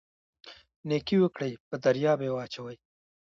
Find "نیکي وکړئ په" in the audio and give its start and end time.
0.89-1.75